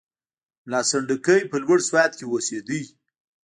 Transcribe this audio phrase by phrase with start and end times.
[0.65, 2.81] ملا سنډکی په لوړ سوات کې اوسېدی.